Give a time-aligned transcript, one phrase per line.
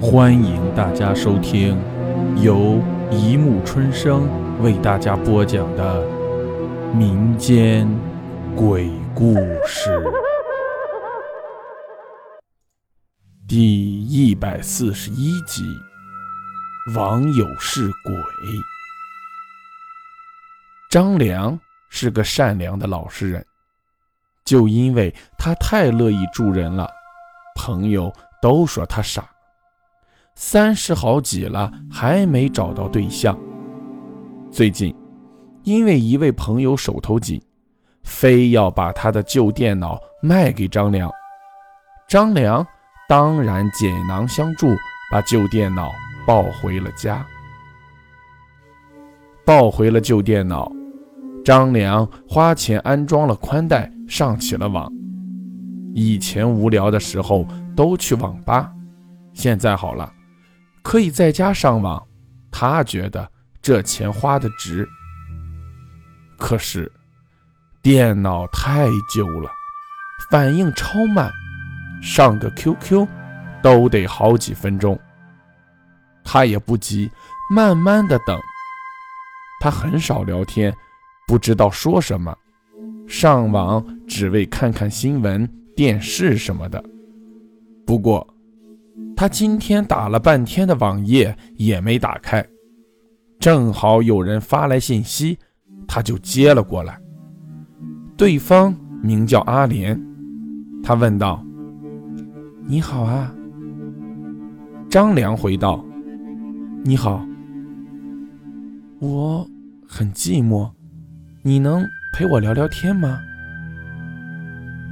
[0.00, 1.76] 欢迎大家收听
[2.40, 4.28] 由一木春生
[4.62, 6.06] 为大家播讲的
[6.94, 7.88] 民间
[8.54, 9.34] 鬼故
[9.66, 10.00] 事
[13.48, 15.64] 第一百四十一集：
[16.94, 18.14] 网友是鬼。
[20.88, 21.58] 张良
[21.90, 23.44] 是个善良的老实人，
[24.44, 26.88] 就因为他太乐意助人了，
[27.56, 29.28] 朋友都说他傻。
[30.40, 33.36] 三十好几了，还没找到对象。
[34.52, 34.94] 最近，
[35.64, 37.42] 因为一位朋友手头紧，
[38.04, 41.10] 非要把他的旧电脑卖给张良。
[42.06, 42.64] 张良
[43.08, 44.68] 当然解囊相助，
[45.10, 45.90] 把旧电脑
[46.24, 47.26] 抱回了家。
[49.44, 50.70] 抱回了旧电脑，
[51.44, 54.88] 张良花钱安装了宽带，上起了网。
[55.94, 58.72] 以前无聊的时候都去网吧，
[59.32, 60.12] 现在好了。
[60.88, 62.02] 可以在家上网，
[62.50, 64.88] 他觉得这钱花的值。
[66.38, 66.90] 可是
[67.82, 69.50] 电脑太旧了，
[70.30, 71.30] 反应超慢，
[72.00, 73.06] 上个 QQ
[73.62, 74.98] 都得好几分钟。
[76.24, 77.10] 他也不急，
[77.54, 78.40] 慢慢的等。
[79.60, 80.74] 他很少聊天，
[81.26, 82.34] 不知道说什么，
[83.06, 85.46] 上网只为看看新闻、
[85.76, 86.82] 电视什么的。
[87.86, 88.26] 不过。
[89.18, 92.46] 他今天打了半天的网页也没打开，
[93.40, 95.36] 正好有人发来信息，
[95.88, 96.96] 他就接了过来。
[98.16, 100.00] 对方名叫阿莲，
[100.84, 101.44] 他问道
[102.64, 103.34] ：“你好啊。”
[104.88, 105.84] 张良回道
[106.86, 107.26] ：“你好，
[109.00, 109.44] 我
[109.84, 110.70] 很寂寞，
[111.42, 113.18] 你能陪我聊聊天吗？”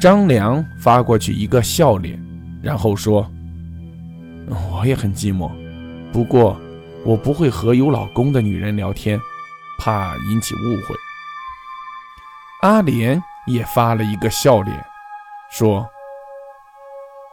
[0.00, 2.18] 张良发过去一个笑脸，
[2.62, 3.30] 然后说。
[4.48, 5.50] 我也很寂寞，
[6.12, 6.60] 不过
[7.04, 9.18] 我不会和有老公的女人聊天，
[9.78, 10.94] 怕引起误会。
[12.62, 14.84] 阿莲也发了一个笑脸，
[15.50, 15.86] 说：“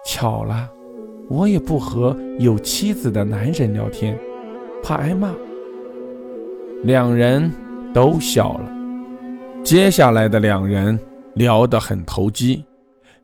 [0.06, 0.70] 巧了，
[1.30, 4.18] 我也不和有妻子的男人聊天，
[4.84, 5.34] 怕挨骂。”
[6.84, 7.52] 两人
[7.94, 8.72] 都笑了。
[9.64, 11.00] 接下来的两人
[11.36, 12.66] 聊得很投机，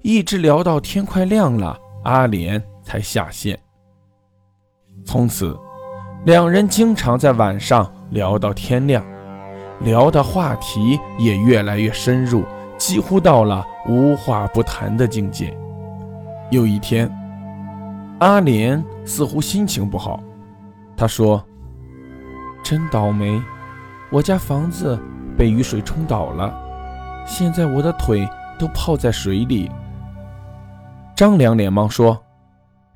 [0.01, 3.59] 一直聊到天快亮了，阿莲才下线。
[5.07, 5.57] 从此，
[6.25, 9.01] 两人经常在晚上聊到天亮，
[9.79, 12.43] 聊的话题也越来越深入，
[12.77, 15.57] 几乎到了无话不谈的境界。
[16.51, 17.09] 有一天，
[18.19, 20.21] 阿莲似乎心情不好，
[20.97, 21.41] 她说
[22.61, 23.41] ：“真倒霉，
[24.11, 24.99] 我家房子
[25.37, 26.53] 被雨水冲倒了，
[27.25, 28.27] 现在我的腿
[28.59, 29.71] 都泡在水里。”
[31.15, 32.21] 张良连忙说：“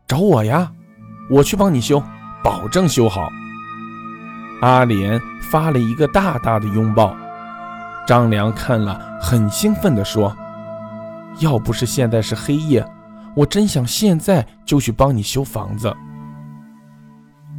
[0.05, 0.69] 找我呀！”
[1.31, 2.03] 我去帮你修，
[2.43, 3.29] 保证修好。
[4.59, 7.15] 阿莲发了一个大大的拥抱，
[8.05, 10.35] 张良看了很兴奋地说
[11.39, 12.85] ：“要不是现在是黑夜，
[13.33, 15.95] 我真想现在就去帮你修房子。”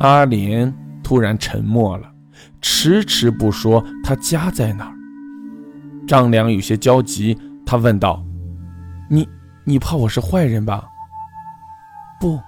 [0.01, 0.73] 阿莲
[1.03, 2.07] 突然沉默了，
[2.61, 4.95] 迟迟不说他家在哪儿。
[6.07, 8.23] 张良有些焦急，他问道
[9.09, 9.27] ：“你
[9.65, 10.85] 你怕我是坏人吧
[12.21, 12.39] ？”“不。”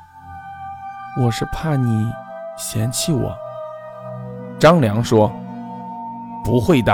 [1.16, 2.10] 我是怕你
[2.56, 3.32] 嫌弃我，
[4.58, 5.30] 张良说
[6.42, 6.92] ：“不会的。”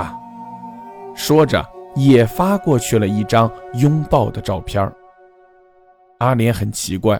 [1.16, 1.64] 说着
[1.97, 4.92] 也发过去了一张拥抱的照片。
[6.19, 7.19] 阿莲很奇怪，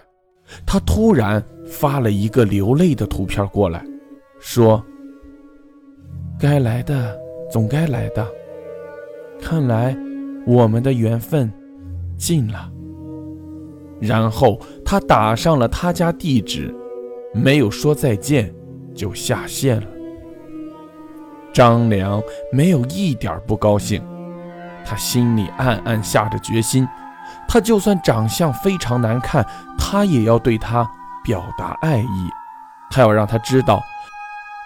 [0.67, 3.83] 他突然发了一个流泪的图片过来，
[4.39, 4.85] 说
[6.39, 7.19] ：“该来的
[7.51, 8.27] 总该来的，
[9.41, 9.97] 看来
[10.47, 11.51] 我们的缘分
[12.19, 12.71] 尽了。”
[13.99, 16.77] 然后他打上了他家地址。
[17.33, 18.53] 没有说再见，
[18.95, 19.87] 就下线了。
[21.53, 24.05] 张良没有一点不高兴，
[24.85, 26.87] 他心里暗暗下着决心：
[27.49, 29.47] 他就算长相非常难看，
[29.79, 30.89] 他也要对他
[31.23, 32.31] 表达爱意。
[32.91, 33.81] 他要让他知道，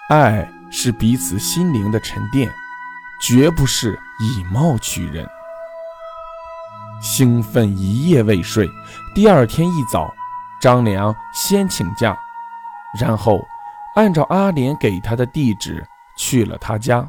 [0.09, 2.51] 爱是彼此心灵的沉淀，
[3.21, 5.27] 绝不是以貌取人。
[7.03, 8.67] 兴奋一夜未睡，
[9.15, 10.11] 第二天一早，
[10.61, 12.17] 张良先请假。
[13.01, 13.41] 然后，
[13.97, 15.85] 按照阿莲给他的地址
[16.17, 17.09] 去了他家。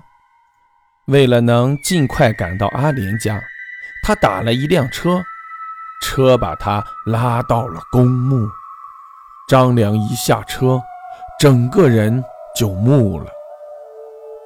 [1.08, 3.40] 为了能尽快赶到阿莲家，
[4.04, 5.24] 他打了一辆车，
[6.02, 8.48] 车把他拉到了公墓。
[9.48, 10.82] 张良一下车，
[11.40, 12.24] 整个人
[12.56, 13.28] 就木了，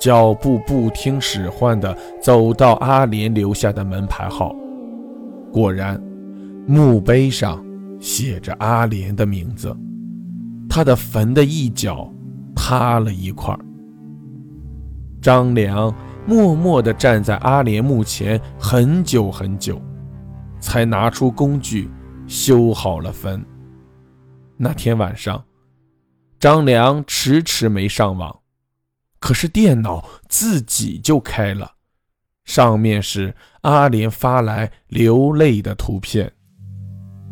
[0.01, 4.53] 脚步不听使唤地走到阿莲留下的门牌号。
[5.53, 5.97] 果然，
[6.67, 7.63] 墓碑上
[8.01, 9.73] 写着阿莲的名字。
[10.69, 12.09] 他的坟的一角
[12.55, 13.57] 塌了一块。
[15.21, 15.93] 张良
[16.25, 19.81] 默默地站在阿莲墓前很久很久，
[20.61, 21.89] 才拿出工具
[22.27, 23.43] 修好了坟。
[24.55, 25.43] 那天晚上，
[26.39, 28.39] 张良迟迟没上网，
[29.19, 31.71] 可是电脑自己就开了，
[32.45, 36.31] 上面是阿莲发来流泪的图片。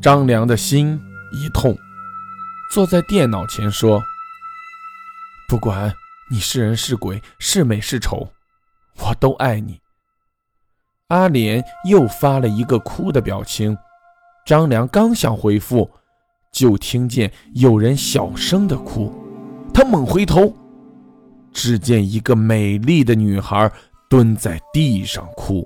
[0.01, 1.00] 张良的心
[1.33, 1.78] 一痛，
[2.72, 4.02] 坐在电脑前说
[5.48, 5.94] ：“不管。”
[6.30, 8.30] 你是人是鬼，是美是丑，
[8.98, 9.80] 我都爱你。
[11.08, 13.78] 阿莲又发了一个哭的表情，
[14.46, 15.90] 张良刚想回复，
[16.52, 19.10] 就听见有人小声的哭，
[19.74, 20.54] 他猛回头，
[21.54, 23.72] 只见一个美丽的女孩
[24.10, 25.66] 蹲在地上哭。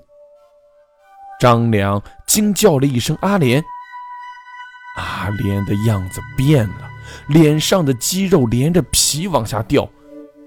[1.40, 3.60] 张良惊叫了一声：“阿莲！”
[4.96, 6.88] 阿莲的样子变了，
[7.28, 9.88] 脸上的肌肉连着皮往下掉。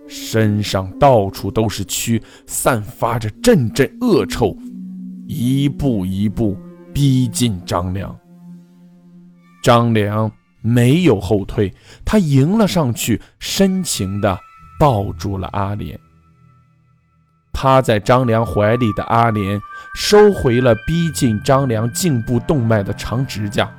[0.07, 4.55] 身上到处都是蛆，散发着阵阵恶臭，
[5.27, 6.55] 一步一步
[6.93, 8.15] 逼近张良。
[9.63, 10.31] 张良
[10.61, 11.73] 没有后退，
[12.05, 14.37] 他迎了上去，深情地
[14.79, 15.99] 抱住了阿莲。
[17.51, 19.59] 趴在张良怀里的阿莲
[19.95, 23.73] 收回了逼近张良颈部动脉的长指甲，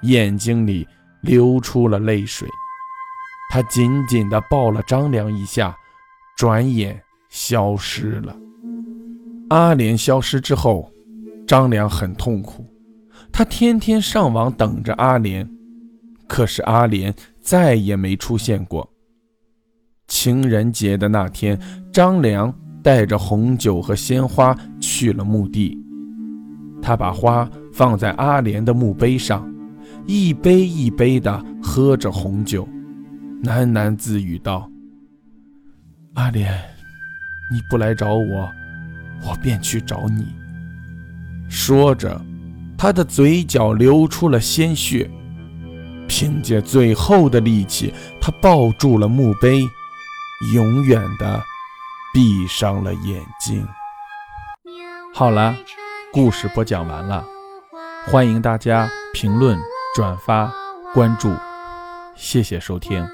[0.00, 0.88] 眼睛里
[1.22, 2.48] 流出了泪水。
[3.50, 5.76] 他紧紧地抱了张良一下，
[6.36, 8.34] 转眼消失了。
[9.50, 10.90] 阿莲消失之后，
[11.46, 12.66] 张良很痛苦。
[13.30, 15.48] 他天天上网等着阿莲，
[16.26, 18.88] 可是阿莲再也没出现过。
[20.08, 21.58] 情人节的那天，
[21.92, 25.78] 张良带着红酒和鲜花去了墓地。
[26.80, 29.46] 他把花放在阿莲的墓碑上，
[30.06, 32.68] 一杯一杯地喝着红酒。
[33.44, 34.70] 喃喃自语道
[36.14, 36.52] ：“阿莲，
[37.52, 38.50] 你不来找我，
[39.26, 40.26] 我便去找你。”
[41.50, 42.20] 说着，
[42.78, 45.10] 他的嘴角流出了鲜血。
[46.08, 49.62] 凭借最后的力气，他抱住了墓碑，
[50.54, 51.42] 永远的
[52.12, 53.66] 闭上了眼睛。
[55.14, 55.56] 好了，
[56.12, 57.24] 故事播讲完了，
[58.06, 59.58] 欢迎大家评论、
[59.94, 60.50] 转发、
[60.94, 61.30] 关注，
[62.16, 63.06] 谢谢收听。